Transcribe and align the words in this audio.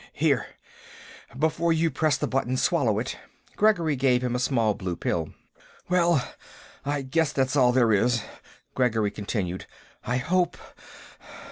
"Here. 0.13 0.47
Before 1.37 1.71
you 1.71 1.91
press 1.91 2.17
the 2.17 2.25
button, 2.25 2.57
swallow 2.57 2.97
it." 2.97 3.19
Gregory 3.55 3.95
gave 3.95 4.23
him 4.23 4.33
a 4.33 4.39
small 4.39 4.73
blue 4.73 4.95
pill. 4.95 5.35
"Well, 5.89 6.27
I 6.83 7.03
guess 7.03 7.31
that's 7.31 7.55
all 7.55 7.71
there 7.71 7.93
is," 7.93 8.23
Gregory 8.73 9.11
continued. 9.11 9.67
"I 10.03 10.17
hope...." 10.17 10.57